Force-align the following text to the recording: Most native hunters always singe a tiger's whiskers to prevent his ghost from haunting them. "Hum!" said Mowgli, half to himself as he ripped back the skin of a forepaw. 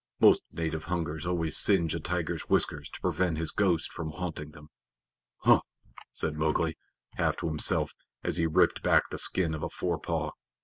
Most 0.19 0.43
native 0.53 0.85
hunters 0.85 1.27
always 1.27 1.55
singe 1.59 1.93
a 1.93 1.99
tiger's 1.99 2.49
whiskers 2.49 2.89
to 2.89 3.01
prevent 3.01 3.37
his 3.37 3.51
ghost 3.51 3.93
from 3.93 4.09
haunting 4.09 4.49
them. 4.49 4.71
"Hum!" 5.41 5.61
said 6.11 6.35
Mowgli, 6.35 6.75
half 7.17 7.37
to 7.37 7.47
himself 7.47 7.93
as 8.23 8.37
he 8.37 8.47
ripped 8.47 8.81
back 8.81 9.03
the 9.11 9.19
skin 9.19 9.53
of 9.53 9.61
a 9.61 9.69
forepaw. 9.69 10.31